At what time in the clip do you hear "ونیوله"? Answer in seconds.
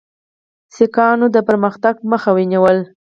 2.33-2.83